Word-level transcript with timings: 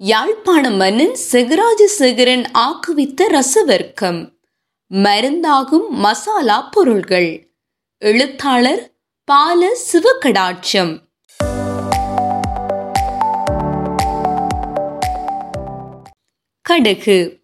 யாழ்ப்பாண 0.00 0.70
மன்னன் 0.70 1.16
செகராஜ 1.32 1.84
சேகரன் 1.98 2.44
ஆக்குவித்த 2.58 3.20
ரசவர்க்கம். 3.28 4.32
மருந்தாகும் 4.94 5.88
மசாலா 5.88 6.60
பொருள்கள். 6.60 7.54
எழுத்தாளர் 7.98 8.90
பால 9.24 9.76
சிவகடாட்சம். 9.92 10.98
கடுகு. 16.60 17.40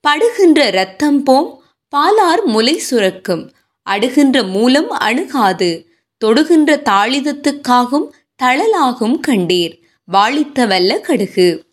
படுகின்ற 0.00 0.66
இரத்தம் 0.66 1.22
போம் 1.22 1.62
பாலார் 1.96 2.44
முலை 2.44 2.78
சுரக்கும். 2.78 3.52
அடுகின்ற 3.90 4.48
மூலம் 4.48 4.90
அணுகாது. 4.90 5.86
தொடுகின்ற 6.24 6.76
தாளிதத்துக்காகும் 6.76 8.08
தளலாகும் 8.42 9.20
கண்டீர். 9.28 9.82
வாழித்த 10.04 10.66
வல்ல 10.66 11.00
கடுகு. 11.00 11.66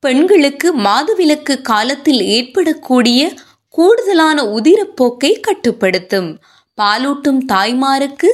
பெண்களுக்கு 0.00 0.78
மாதவிலக்கு 0.78 1.60
காலத்தில் 1.60 2.22
ஏற்படக்கூடிய 2.22 3.32
கூடுதலான 3.68 4.42
உதிரப்போக்கை 4.42 5.40
கட்டுப்படுத்தும். 5.40 6.40
பாலூட்டும் 6.82 7.40
தாய்மாருக்கு 7.52 8.28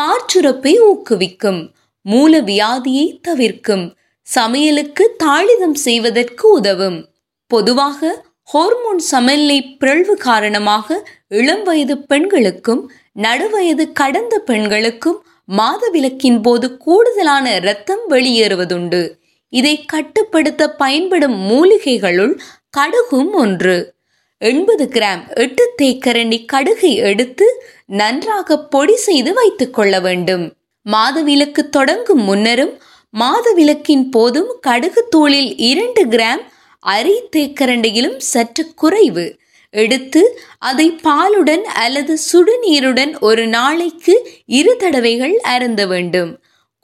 பாற்சுரப்பை 0.00 0.78
ஊக்குவிக்கும். 0.80 1.72
மூல 2.02 2.40
வியாதியை 2.40 3.20
தவிர்க்கும். 3.20 3.96
சமையலுக்கு 4.22 5.16
தாளிதம் 5.24 5.72
செய்வதற்கு 5.72 6.50
உதவும். 6.50 7.08
பொதுவாக 7.46 8.24
ஹோர்மோன் 8.52 8.96
சமநிலை 8.96 9.62
பிறழ்வு 9.76 10.16
காரணமாக 10.16 11.08
இளம் 11.28 11.62
வயது 11.62 11.98
பெண்களுக்கும் 11.98 12.92
நடுவயது 13.18 13.92
கடந்த 13.92 14.38
பெண்களுக்கும் 14.38 15.24
மாதவிலக்கின் 15.48 16.42
போது 16.42 16.76
கூடுதலான 16.76 17.54
இரத்தம் 17.54 18.10
வெளியேறுவதுண்டு. 18.10 19.19
இதை 19.50 19.84
கட்டுப்படுத்த 19.84 20.70
பயன்படும் 20.70 21.36
மூலிகைகளுள் 21.50 22.34
கடுகும் 22.76 23.30
ஒன்று. 23.32 23.94
எண்பது 24.38 24.84
கிராம் 24.92 25.22
எட்டு 25.34 25.74
தேக்கரண்டி 25.82 26.38
கடுகை 26.52 26.92
எடுத்து 27.10 27.46
நன்றாக 27.86 28.58
பொடி 28.58 28.96
செய்து 28.96 29.32
வைத்துக் 29.32 29.74
கொள்ள 29.74 30.00
வேண்டும். 30.00 30.44
மாதவிலக்கு 30.86 31.68
தொடங்கும் 31.68 32.22
முன்னரும் 32.28 32.74
மாதவிலக்கின் 33.20 34.04
போதும் 34.10 34.50
கடுகு 34.60 35.02
தூளில் 35.16 35.52
இரண்டு 35.56 36.06
கிராம் 36.06 36.42
அரை 36.80 37.28
தேக்கரண்டியிலும் 37.36 38.16
சற்று 38.16 38.74
குறைவு. 38.74 39.38
எடுத்து 39.70 40.22
அதை 40.58 40.86
பாலுடன் 41.02 41.64
அல்லது 41.82 42.18
சுடுநீருடன் 42.32 43.12
ஒரு 43.20 43.46
நாளைக்கு 43.46 44.14
இரு 44.46 44.76
தடவைகள் 44.76 45.36
அருந்த 45.38 45.86
வேண்டும். 45.86 46.30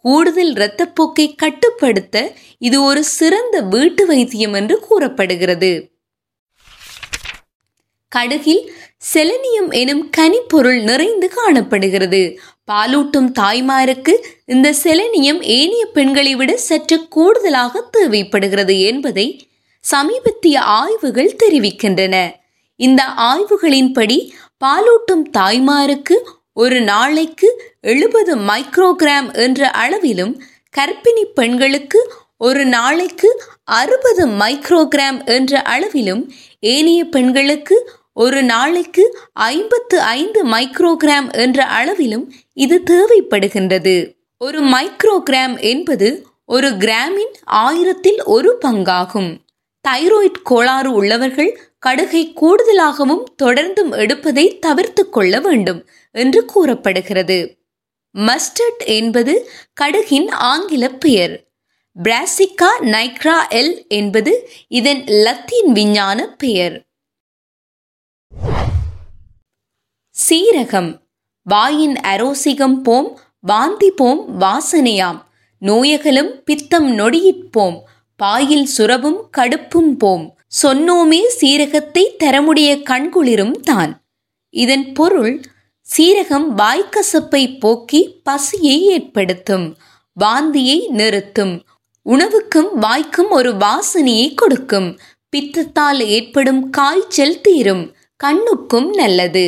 கூடுதல் 0.05 0.53
இரத்தப்போக்கை 0.53 1.35
கட்டுப்படுத்த 1.37 2.33
இது 2.59 2.83
ஒரு 2.83 3.05
சிறந்த 3.05 3.61
வீட்டு 3.61 4.07
வைத்தியம் 4.07 4.53
என்று 4.53 4.79
கூறப்படுகிறது. 4.81 5.91
கடுகில் 8.09 8.73
செலனியம் 9.15 9.71
எனும் 9.71 10.11
கனிப்பொருள் 10.17 10.83
நிறைந்து 10.83 11.29
காணப்படுகிறது. 11.29 12.39
பாலூட்டும் 12.71 13.29
தாய்மாருக்கு 13.41 14.15
இந்த 14.47 14.75
செலனியம் 14.83 15.43
ஏனைய 15.43 15.87
பெண்களை 15.87 16.35
விட 16.35 16.57
சற்று 16.57 17.09
கூடுதலாக 17.09 17.81
தேவைப்படுகிறது 17.91 18.81
என்பதை 18.81 19.49
சமீபத்திய 19.81 20.61
ஆய்வுகள் 20.61 21.37
தெரிவிக்கின்றன. 21.45 22.31
இந்த 22.81 23.03
ஆய்வுகளின்படி 23.17 24.31
பாலூட்டும் 24.65 25.25
தாய்மாருக்கு 25.39 26.17
ஒரு 26.59 26.81
நாளைக்கு 26.81 27.49
எழுபது 27.81 28.37
மைக்ரோகிராம் 28.37 29.35
என்ற 29.35 29.71
அளவிலும் 29.71 30.43
கர்ப்பிணி 30.77 31.25
பெண்களுக்கு 31.35 32.01
ஒரு 32.39 32.67
நாளைக்கு 32.67 33.31
அறுபது 33.65 34.27
மைக்ரோகிராம் 34.27 35.19
என்ற 35.25 35.63
அளவிலும் 35.63 36.23
ஏனைய 36.61 37.05
பெண்களுக்கு 37.05 37.77
ஒரு 38.15 38.43
நாளைக்கு 38.43 39.05
ஐம்பத்து 39.33 40.01
ஐந்து 40.01 40.41
மைக்ரோகிராம் 40.49 41.29
என்ற 41.33 41.67
அளவிலும் 41.67 42.33
இது 42.53 42.83
தேவைப்படுகின்றது. 42.91 43.95
ஒரு 44.39 44.61
மைக்ரோகிராம் 44.67 45.61
என்பது 45.61 46.27
ஒரு 46.45 46.71
கிராமின் 46.77 47.35
ஆயிரத்தில் 47.45 48.23
ஒரு 48.25 48.59
பங்காகும். 48.65 49.31
தைராய்டு 49.89 50.41
கோளாறு 50.43 50.93
உள்ளவர்கள் 50.93 51.59
கடுகை 51.87 52.33
கூடுதலாகவும் 52.33 53.25
தொடர்ந்தும் 53.43 53.91
எடுப்பதை 53.91 54.59
தவிர்த்து 54.59 55.09
கொள்ள 55.09 55.41
வேண்டும் 55.41 55.89
என்று 56.11 56.45
கூறப்படுகிறது. 56.45 57.59
மஸ்டர்ட் 58.19 58.85
என்பது 58.85 59.51
கடுகின் 59.81 60.31
ஆங்கில 60.31 60.89
பெயர். 60.89 61.47
பிராசிகா 62.03 62.81
நைக்ரா 62.81 63.35
எல் 63.49 63.87
என்பது 63.89 64.49
இதன் 64.69 65.05
லத்தீன் 65.07 65.73
விஞ்ஞான 65.73 66.35
பெயர். 66.35 66.87
சீரகம். 70.29 71.01
வாயின் 71.45 71.95
அரோசிகம் 71.95 72.81
போம் 72.83 73.19
வாந்தி 73.41 73.91
போம் 73.91 74.41
வாசனையாம். 74.41 75.25
நோயகலும் 75.61 76.43
பித்தம் 76.45 76.99
நொடியிற்போம் 76.99 77.81
பாயில் 78.17 78.69
சுரவும் 78.79 79.29
கடுப்பும் 79.37 79.97
போம். 79.99 80.36
சொன்னோமே 80.63 81.21
சீரகத்தை 81.41 82.05
தரமுடைய 82.25 82.71
கண்குளிரும் 82.83 83.57
தான். 83.61 83.93
இதன் 84.55 84.93
பொருள் 84.93 85.35
சீரகம் 85.87 86.47
வாய்க்கசப்பை 86.61 87.59
போக்கி 87.59 88.01
பசியை 88.23 88.77
ஏற்படுத்தும் 88.87 89.67
வாந்தியை 90.17 90.79
நிறுத்தும் 90.91 91.55
உணவுக்கும் 92.07 92.71
வாய்க்கும் 92.79 93.31
ஒரு 93.31 93.51
வாசனையை 93.57 94.35
கொடுக்கும் 94.35 94.89
பித்தத்தால் 95.33 96.01
ஏற்படும் 96.07 96.71
காய்ச்சல் 96.71 97.41
தீரும் 97.41 97.85
கண்ணுக்கும் 98.17 98.89
நல்லது. 98.91 99.47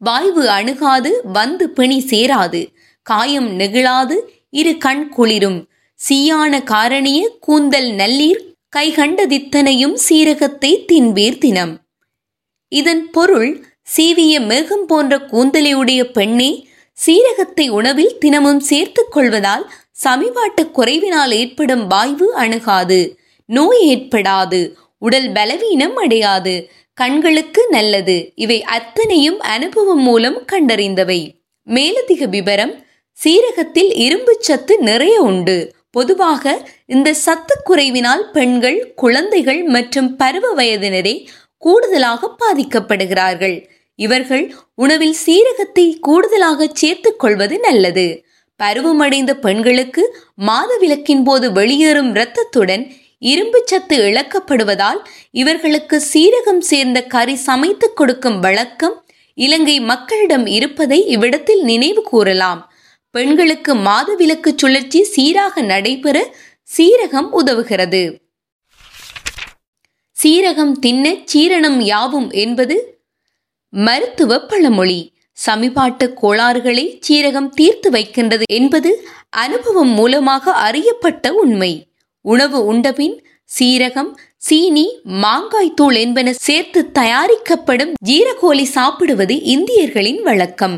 வாய்வு 0.00 0.44
அணுகாது 0.48 1.10
வந்து 1.32 1.70
பிணி 1.70 1.98
சேராது 2.10 2.62
காயம் 3.06 3.50
நெகிழாது 3.58 4.16
இரு 4.50 4.72
கண் 4.78 5.04
குளிரும் 5.08 5.60
சீயான 6.00 6.62
காரணிய 6.70 7.20
கூந்தல் 7.40 7.90
நல்லீர் 8.00 8.40
கைகண்டதித்தனையும் 8.72 9.96
சீரகத்தை 10.08 10.70
தின்பீர் 10.90 11.38
தினம். 11.38 11.72
இதன் 12.72 13.10
பொருள் 13.10 13.50
சீவிய 13.96 14.34
மேகம் 14.40 14.86
போன்ற 14.86 15.16
கூந்தலையுடைய 15.32 16.02
பெண்ணே 16.10 16.50
சீரகத்தை 16.98 17.68
உணவில் 17.68 18.14
தினமும் 18.18 18.60
சேர்த்துக் 18.60 19.12
கொள்வதால் 19.12 19.64
சமிபாட்டு 20.04 20.64
குறைவினால் 20.74 21.30
ஏற்படும் 21.30 21.84
வாய்வு 21.86 22.28
அணுகாது 22.34 23.00
நோய் 23.48 23.82
ஏற்படாது 23.88 24.60
உடல் 24.98 25.28
பலவீனம் 25.32 25.96
அடையாது 25.96 26.54
கண்களுக்கு 26.98 27.62
நல்லது 27.70 28.16
இவை 28.34 28.58
அத்தனையும் 28.62 29.38
அனுபவம் 29.38 30.02
மூலம் 30.02 30.40
கண்டறிந்தவை. 30.52 31.20
மேலதிக 31.66 32.26
விவரம் 32.26 32.74
சீரகத்தில் 33.18 33.92
இரும்பு 33.96 34.36
சத்து 34.40 34.74
நிறைய 34.78 35.20
உண்டு. 35.20 35.58
பொதுவாக 35.94 36.44
இந்த 36.86 37.14
சத்து 37.14 37.54
குறைவினால் 37.68 38.24
பெண்கள் 38.32 38.92
குழந்தைகள் 38.94 39.62
மற்றும் 39.64 40.16
பருவ 40.16 40.54
வயதினரே 40.54 41.14
கூடுதலாக 41.56 42.30
பாதிக்கப்படுகிறார்கள். 42.42 43.56
இவர்கள் 43.98 44.44
உணவில் 44.74 45.16
சீரகத்தை 45.26 45.86
கூடுதலாக 46.00 46.68
சேர்த்துக் 46.72 47.18
கொள்வது 47.18 47.58
நல்லது. 47.58 48.06
பருவமடைந்த 48.60 49.32
பெண்களுக்கு 49.34 50.02
மாதவிலக்கின் 50.46 51.22
போது 51.22 51.52
வெளியேறும் 51.52 52.10
இரத்தத்துடன் 52.14 52.84
இரும்பு 53.18 53.62
சத்து 53.64 53.96
இழக்கப்படுவதால் 53.96 55.00
இவர்களுக்கு 55.30 56.02
சீரகம் 56.12 56.62
சேர்ந்த 56.70 56.98
கறி 57.04 57.34
சமைத்து 57.34 57.88
கொடுக்கும் 57.92 58.38
வழக்கம் 58.38 58.96
இலங்கை 59.38 59.80
மக்களிடம் 59.80 60.46
இருப்பதை 60.46 60.98
இவ்விடத்தில் 61.06 61.62
நினைவு 61.62 62.02
கூறலாம். 62.02 62.60
பெண்களுக்கு 63.14 63.74
மாதவிலக்கு 63.74 64.50
சுழற்சி 64.56 65.04
சீராக 65.04 65.62
நடைபெற 65.62 66.34
சீரகம் 66.76 67.28
உதவுகிறது. 67.40 68.20
சீரகம் 70.22 70.72
தின்ன 70.72 71.16
சீரணம் 71.32 71.78
யாவும் 71.78 72.30
என்பது 72.30 73.00
மருத்துவ 73.70 74.38
பழமொழி. 74.40 75.12
சமிபாட்டு 75.46 76.06
கோளாறுகளை 76.12 76.98
சீரகம் 77.08 77.48
தீர்த்து 77.48 77.90
வைக்கின்றது 77.90 78.44
என்பது 78.46 79.08
அனுபவம் 79.30 79.88
மூலமாக 79.88 80.52
அறியப்பட்ட 80.52 81.32
உண்மை. 81.32 81.88
உணவு 82.20 82.64
உண்டபின் 82.64 83.26
சீரகம் 83.58 84.10
சீனி 84.36 84.86
மாங்காய் 85.04 85.74
தூள் 85.74 85.94
என்பன 85.94 86.32
சேர்த்து 86.32 86.90
தயாரிக்கப்படும் 86.92 87.92
ஜீரகோலி 88.04 88.62
சாப்பிடுவது 88.62 89.36
இந்தியர்களின் 89.42 90.22
வழக்கம். 90.22 90.76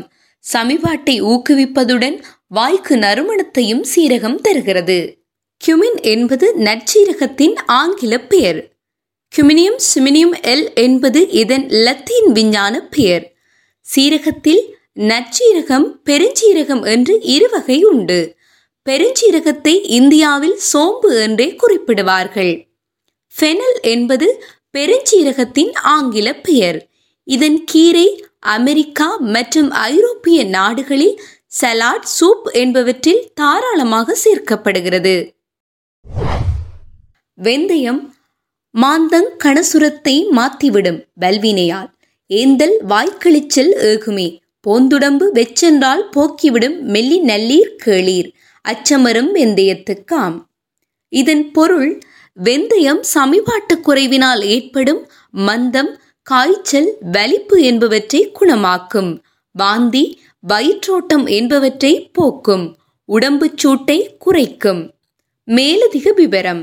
சமிபாட்டை 0.53 1.15
ஊக்குவிப்பதுடன் 1.21 2.23
வாய்க்கு 2.47 2.95
நறுமணத்தையும் 2.95 3.83
சீரகம் 3.95 4.35
தருகிறது. 4.35 5.17
கியூமின் 5.61 6.01
என்பது 6.01 6.53
நற்சீரகத்தின் 6.57 7.55
ஆங்கில 7.65 8.19
பெயர். 8.19 8.59
கியூமினியம் 9.35 9.79
சிமினியம் 9.87 10.35
எல் 10.41 10.73
என்பது 10.73 11.29
இதன் 11.29 11.69
லத்தீன் 11.69 12.31
விஞ்ஞான 12.31 12.81
பெயர். 12.81 13.33
சீரகத்தில் 13.95 14.61
நற்சீரகம் 14.95 15.87
பெருஞ்சீரகம் 16.05 16.83
என்று 16.85 17.21
இரு 17.21 17.49
வகை 17.49 17.83
உண்டு. 17.83 18.35
பெருஞ்சீரகத்தை 18.89 19.81
இந்தியாவில் 19.83 20.57
சோம்பு 20.73 21.21
என்றே 21.21 21.57
குறிப்பிடுவார்கள். 21.61 22.67
ஃபெனல் 23.33 23.79
என்பது 23.81 24.43
பெருஞ்சீரகத்தின் 24.77 25.73
ஆங்கில 25.73 26.35
பெயர். 26.35 26.87
இதன் 27.23 27.63
கீரை 27.63 28.25
அமெரிக்கா 28.45 29.17
மற்றும் 29.17 29.71
ஐரோப்பிய 29.71 30.43
நாடுகளில் 30.45 31.21
சலாட் 31.61 32.07
சூப் 32.19 32.47
என்பவற்றில் 32.51 33.23
தாராளமாக 33.33 34.17
சேர்க்கப்படுகிறது. 34.23 35.31
வெந்தயம் 37.43 38.01
மாந்தங் 38.73 39.31
கணசுரத்தை 39.43 40.15
மாத்திவிடும் 40.35 40.99
வல்வினையால். 41.21 41.91
ஏந்தல் 42.27 42.77
வாய்க்களிச்சல் 42.89 43.73
ஏகுமே. 43.89 44.27
போந்துடம்பு 44.67 45.27
வெச்சென்றால் 45.33 46.03
போக்கிவிடும் 46.15 46.79
மெல்லி 46.79 47.21
நல்லீர் 47.21 47.73
கேளீர். 47.85 48.29
அச்சமரும் 48.65 49.31
வெந்தயத்துக்காம். 49.35 50.37
இதன் 51.09 51.51
பொருள் 51.51 51.99
வெந்தயம் 52.43 53.03
சமிபாட்டு 53.13 53.75
குறைவினால் 53.75 54.41
ஏற்படும் 54.41 55.09
மந்தம் 55.35 55.91
காய்ச்சல் 56.29 56.97
வலிப்பு 57.11 57.61
என்பவற்றை 57.61 58.31
குணமாக்கும். 58.31 59.09
வாந்தி 59.55 60.03
வயிற்றோட்டம் 60.43 61.25
என்பவற்றை 61.29 62.09
போக்கும். 62.13 62.77
உடம்புச் 63.09 63.57
சூட்டை 63.57 63.97
குறைக்கும். 64.17 64.81
மேலதிக 65.47 66.11
விவரம். 66.11 66.61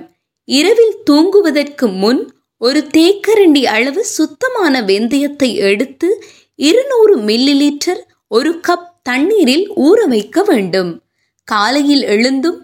இரவில் 0.48 0.96
தூங்குவதற்கு 1.04 1.86
முன் 1.88 2.22
ஒரு 2.58 2.80
தேக்கரண்டி 2.96 3.62
அளவு 3.66 4.04
சுத்தமான 4.04 4.80
வெந்தயத்தை 4.80 5.54
எடுத்து 5.54 6.08
இருநூறு 6.54 7.16
மில்லி 7.18 7.54
லிட்டர் 7.62 8.02
ஒரு 8.28 8.60
கப் 8.68 8.88
தண்ணீரில் 9.02 9.66
ஊற 9.76 10.00
வைக்க 10.08 10.42
வேண்டும். 10.42 11.02
காலையில் 11.48 12.02
எழுந்தும் 12.02 12.60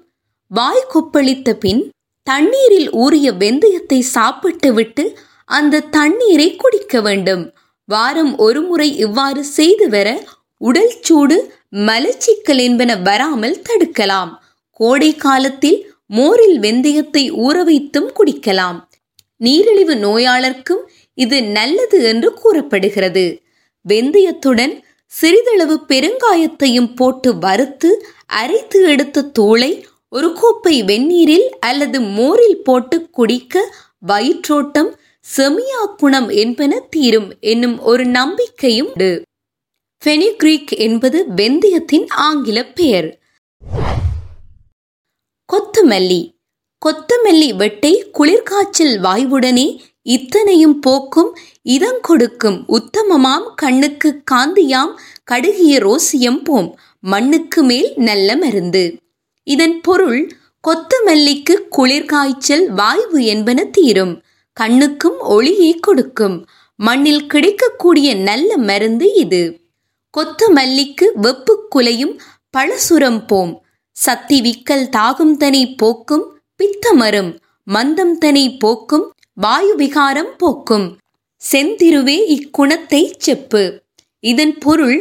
வாய் 0.51 0.87
கொப்பளித்த 0.95 1.53
பின் 1.53 1.83
தண்ணீரில் 2.27 2.91
ஊறிய 2.93 3.33
வெந்தயத்தை 3.33 3.99
சாப்பிட்டுவிட்டு 4.17 5.05
அந்த 5.49 5.85
தண்ணீரை 5.97 6.49
குடிக்க 6.57 7.01
வேண்டும். 7.01 7.45
வாரம் 7.89 8.33
ஒரு 8.37 8.61
முறை 8.63 8.89
இவ்வாறு 8.97 9.43
செய்து 9.59 9.87
வர 9.89 10.09
உடல் 10.61 10.95
சூடு 11.01 11.37
மலச்சிக்கல் 11.89 12.61
என்பன 12.67 12.91
வராமல் 13.09 13.63
தடுக்கலாம். 13.69 14.33
கோடை 14.81 15.11
காலத்தில் 15.17 15.79
மோரில் 16.11 16.59
வெந்தயத்தை 16.61 17.25
ஊற 17.47 17.57
வைத்தும் 17.65 18.11
குடிக்கலாம். 18.19 18.79
நீரிழிவு 19.41 19.95
நோயாளர்க்கும் 19.97 20.83
இது 21.19 21.39
நல்லது 21.57 21.99
என்று 22.03 22.29
கூறப்படுகிறது. 22.35 23.27
வெந்தயத்துடன் 23.85 24.75
சிறிதளவு 25.13 25.77
பெருங்காயத்தையும் 25.89 26.91
போட்டு 26.95 27.31
வறுத்து 27.39 27.91
அரைத்து 28.41 28.79
எடுத்த 28.85 29.27
தூளை 29.39 29.71
ஒரு 30.13 30.29
கோப்பை 30.33 30.75
வெந்நீரில் 30.83 31.47
அல்லது 31.61 31.99
மோரில் 32.17 32.59
போட்டு 32.63 32.97
குடிக்க 33.11 33.63
வயிற்றோட்டம் 34.07 34.91
செமியா 35.27 35.95
குணம் 35.97 36.29
என்பன 36.29 36.79
தீரும் 36.81 37.33
என்னும் 37.41 37.81
ஒரு 37.81 38.05
நம்பிக்கையும் 38.07 38.87
உண்டு. 38.87 39.23
ஃபெனிக்ரீக் 40.05 40.77
என்பது 40.77 41.27
வெந்தயத்தின் 41.37 42.09
ஆங்கில 42.09 42.65
பெயர். 42.65 43.19
கொத்தமல்லி. 45.53 46.35
கொத்தமல்லி 46.87 47.51
வெட்டை 47.57 48.11
குளிர்காய்ச்சல் 48.19 48.99
வாய்வுடனே 48.99 49.81
இத்தனையும் 50.03 50.81
போக்கும் 50.81 51.37
இதங்கொடுக்கும் 51.65 52.65
உத்தமமாம் 52.69 53.55
கண்ணுக்கு 53.55 54.23
காந்தியாம் 54.31 54.95
கடுகிய 55.31 55.79
ரோசியம் 55.79 56.45
போம் 56.45 56.79
மண்ணுக்கு 57.01 57.63
மேல் 57.63 57.93
நல்ல 57.97 58.37
மருந்து. 58.37 58.97
இதன் 59.43 59.81
பொருள் 59.81 60.33
கொத்தமல்லிக்கு 60.69 61.55
குளிர்காய்ச்சல் 61.77 62.67
வாய்வு 62.77 63.25
என்பன 63.25 63.65
தீரும். 63.65 64.23
கண்ணுக்கும் 64.59 65.19
ஒளியை 65.21 65.75
கொடுக்கும். 65.75 66.37
மண்ணில் 66.77 67.27
கிடைக்கக்கூடிய 67.27 68.15
நல்ல 68.15 68.57
மருந்து 68.57 69.15
இது. 69.15 69.61
கொத்தமல்லிக்கு 70.19 71.07
வெப்பு 71.23 71.55
குலையும் 71.75 72.15
பழசுரம் 72.57 73.27
போம். 73.27 73.53
சத்தி 73.93 74.37
விக்கல் 74.41 74.89
தாகும் 74.89 75.37
தனை 75.37 75.75
போக்கும் 75.75 76.25
பித்தமரும். 76.57 77.31
மந்தம் 77.65 78.19
தனை 78.19 78.57
போக்கும் 78.57 79.13
வாயு 79.35 79.75
விகாரம் 79.75 80.35
போக்கும். 80.37 80.99
செந்திருவே 81.53 82.19
இக்குணத்தை 82.37 83.03
செப்பு. 83.19 83.83
இதன் 84.21 84.59
பொருள் 84.59 84.99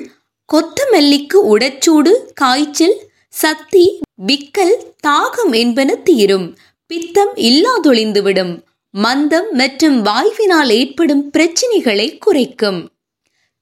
கொத்தமல்லிக்கு 0.54 1.38
உடச்சூடு 1.54 2.14
காய்ச்சல் 2.34 2.98
சத்தி 3.30 4.00
விக்கல் 4.28 4.76
தாகம் 5.08 5.52
என்பன 5.52 5.96
தீரும். 5.96 6.58
பித்தம் 6.88 7.34
இல்லாதொழிந்துவிடும். 7.36 8.54
மந்தம் 8.94 9.50
மற்றும் 9.52 10.06
வாய்வினால் 10.06 10.70
ஏற்படும் 10.70 11.30
பிரச்சினைகளை 11.30 12.18
குறைக்கும். 12.18 12.80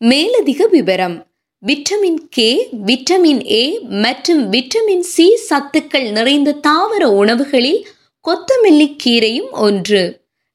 மேலதிக 0.01 0.67
விவரம். 0.67 1.15
விட்டமின் 1.63 2.19
கே 2.29 2.67
விட்டமின் 2.85 3.41
ஏ 3.51 3.79
மற்றும் 4.03 4.51
விட்டமின் 4.51 5.05
சி 5.13 5.39
சத்துக்கள் 5.49 6.11
நிறைந்த 6.11 6.55
தாவர 6.67 7.03
உணவுகளில் 7.21 7.81
கொத்தமல்லி 8.25 8.87
கீரையும் 9.03 9.51
ஒன்று. 9.51 10.03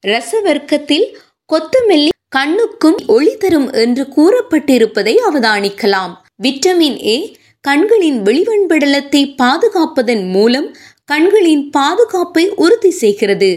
ரசவர்க்கத்தில் 0.07 1.05
கொத்தமல்லி 1.49 2.09
கண்ணுக்கும் 2.29 2.99
ஒளி 3.07 3.37
தரும் 3.37 3.71
என்று 3.71 4.03
கூறப்பட்டிருப்பதை 4.17 5.15
அவதானிக்கலாம். 5.29 6.13
விட்டமின் 6.43 6.99
ஏ 7.05 7.17
கண்களின் 7.61 8.23
வெளிவன்படலத்தை 8.23 9.23
பாதுகாப்பதன் 9.41 10.31
மூலம் 10.31 10.75
கண்களின் 11.05 11.69
பாதுகாப்பை 11.69 12.49
உறுதி 12.55 12.89
செய்கிறது. 12.89 13.51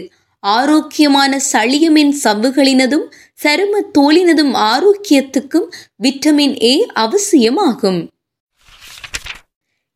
ஆரோக்கியமான 0.53 1.39
சளியமின் 1.51 2.11
சவ்வுகளினதும் 2.23 3.05
சரும 3.43 3.79
தோலினதும் 3.97 4.53
ஆரோக்கியத்துக்கும் 4.71 5.67
விட்டமின் 6.03 6.63
ஏ 6.63 6.85
அவசியமாகும். 6.93 7.99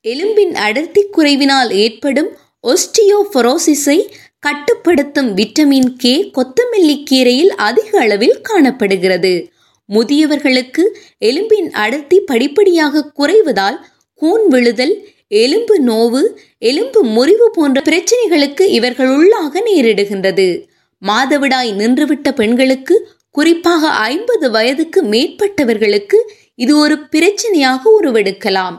எலும்பின் 0.07 0.53
அடர்த்தி 0.53 1.01
குறைவினால் 1.17 1.71
ஏற்படும் 1.71 2.29
ஒஸ்டியோபரோசிஸை 2.63 3.99
கட்டுப்படுத்தும் 4.39 5.37
விட்டமின் 5.37 5.89
கே 5.97 6.31
கொத்தமல்லி 6.37 6.97
கீரையில் 7.11 7.53
அதிக 7.67 7.99
அளவில் 7.99 8.41
காணப்படுகிறது. 8.41 9.33
முதியவர்களுக்கு 9.89 10.83
எலும்பின் 11.19 11.69
அடர்த்தி 11.71 12.19
படிப்படியாக 12.19 13.11
குறைவதால் 13.19 13.79
கூன் 14.13 14.47
விழுதல் 14.47 14.95
எலும்பு 15.31 15.75
நோவு 15.83 16.21
எலும்பு 16.57 17.03
முறிவு 17.03 17.47
போன்ற 17.51 17.81
பிரச்சனைகளுக்கு 17.81 18.61
இவர்கள் 18.61 19.07
உள்ளாக 19.07 19.61
நேரிடுகின்றது. 19.65 20.47
மாதவிடாய் 21.01 21.71
நின்றுவிட்ட 21.73 22.29
பெண்களுக்கு 22.31 22.95
குறிப்பாக 23.31 23.89
ஐம்பது 23.89 24.51
வயதுக்கு 24.51 24.99
மேற்பட்டவர்களுக்கு 25.03 26.17
இது 26.55 26.77
ஒரு 26.77 26.95
பிரச்சனையாக 27.11 27.81
உருவெடுக்கலாம். 28.01 28.77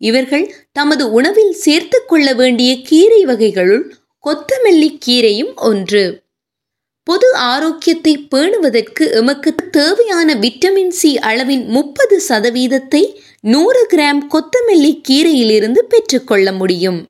இவர்கள் 0.00 0.54
தமது 0.72 1.04
உணவில் 1.10 1.52
சேர்த்து 1.52 1.98
கொள்ள 2.06 2.34
வேண்டிய 2.34 2.70
கீரை 2.80 3.24
வகைகளுள் 3.24 3.84
கொத்தமல்லி 4.24 4.90
கீரையும் 5.06 5.54
ஒன்று. 5.54 6.04
பொது 7.04 7.34
ஆரோக்கியத்தை 7.34 8.12
பேணுவதற்கு 8.34 9.04
எமக்கு 9.10 9.54
தேவையான 9.70 10.34
விட்டமின் 10.34 10.92
சி 11.00 11.18
அளவின் 11.18 11.64
முப்பது 11.66 12.22
சதவீதத்தை 12.28 13.02
நூறு 13.44 13.86
கிராம் 13.92 14.20
கொத்தமல்லி 14.30 15.00
கீரையிலிருந்து 15.08 15.78
பெற்றுக்கொள்ள 15.78 16.52
முடியும். 16.52 17.06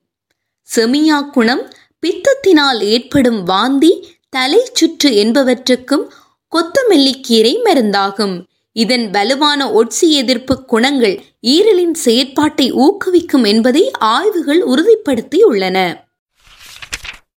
செமியா 0.75 1.29
குணம் 1.29 1.73
பித்தத்தினால் 1.99 2.79
ஏற்படும் 2.79 3.43
வாந்தி 3.43 4.17
தலை 4.29 4.69
சுற்று 4.73 5.09
என்பவற்றுக்கும் 5.09 6.05
கொத்தமல்லி 6.51 7.13
கீரை 7.21 7.59
மருந்தாகும். 7.63 8.45
இதன் 8.71 9.09
வலுவான 9.09 9.71
ஒட்சி 9.71 10.11
எதிர்ப்பு 10.11 10.65
குணங்கள் 10.65 11.21
ஈரலின் 11.41 11.93
செயற்பாட்டை 12.05 12.73
ஊக்குவிக்கும் 12.73 13.47
என்பதை 13.47 13.91
ஆய்வுகள் 13.91 14.65
உறுதிப்படுத்தியுள்ளன. 14.65 15.95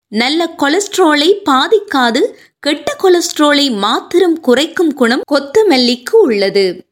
நல்ல 0.08 0.56
கொலஸ்ட்ராலை 0.58 1.30
பாதிக்காது 1.50 2.22
கெட்ட 2.60 2.96
கொலஸ்ட்ரோலை 3.04 3.78
மாத்திரம் 3.78 4.40
குறைக்கும் 4.40 4.94
குணம் 4.94 5.22
கொத்தமல்லிக்கு 5.34 6.16
உள்ளது. 6.22 6.86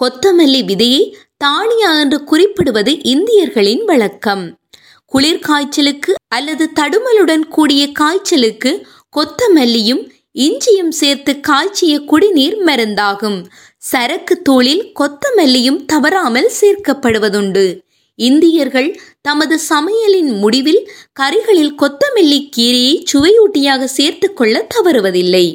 கொத்தமல்லி 0.00 0.60
விதையை 0.64 1.14
தானியா 1.44 1.90
என்று 2.00 2.24
குறிப்பிடுவது 2.24 2.92
இந்தியர்களின் 3.02 3.84
வழக்கம். 3.84 4.58
குளிர் 5.04 5.38
காய்ச்சலுக்கு 5.38 6.14
அல்லது 6.28 6.70
தடுமலுடன் 6.74 7.44
கூடிய 7.48 7.82
காய்ச்சலுக்கு 7.92 8.86
கொத்தமல்லியும் 9.16 10.02
இஞ்சியும் 10.32 10.90
சேர்த்து 10.90 11.40
காய்ச்சிய 11.40 12.00
குடிநீர் 12.00 12.56
மருந்தாகும். 12.66 13.38
சரக்கு 13.76 14.42
தூளில் 14.42 14.82
கொத்தமல்லியும் 15.00 15.84
தவறாமல் 15.84 16.50
சேர்க்கப்படுவதுண்டு. 16.60 17.66
இந்தியர்கள் 18.14 18.90
தமது 19.20 19.60
சமையலின் 19.68 20.32
முடிவில் 20.38 20.82
கறிகளில் 21.20 21.74
கொத்தமல்லி 21.78 22.40
கீரையை 22.56 22.94
சுவையூட்டியாக 23.12 23.84
சேர்த்து 23.84 24.34
கொள்ள 24.34 24.66
தவறுவதில்லை. 24.74 25.46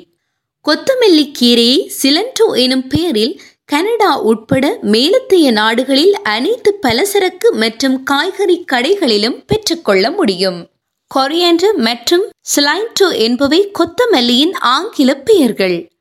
கொத்தமல்லி 0.65 1.25
கீரையை 1.39 1.79
சிலண்டோ 2.01 2.45
எனும் 2.53 2.87
பெயரில் 2.87 3.33
கனடா 3.65 4.19
உட்பட 4.21 4.79
மேலத்தைய 4.81 5.51
நாடுகளில் 5.51 6.15
அனைத்து 6.21 6.79
பலசரக்கு 6.81 7.49
மற்றும் 7.51 8.03
காய்கறி 8.03 8.65
கடைகளிலும் 8.71 9.43
பெற்றுக்கொள்ள 9.47 10.11
முடியும். 10.11 10.69
கொரியாண்டர் 11.15 11.75
மற்றும் 11.75 12.29
சிலைண்டோ 12.55 13.17
என்பவை 13.17 13.71
கொத்தமல்லியின் 13.79 14.51
ஆங்கில 14.51 15.15
பெயர்கள். 15.15 15.91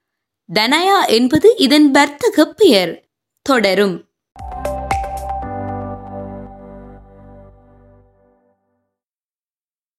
தனயா 0.55 1.07
என்பது 1.07 1.55
இதன் 1.57 1.91
வர்த்தக 1.91 2.45
பெயர். 2.45 3.05
தொடரும். 3.43 4.05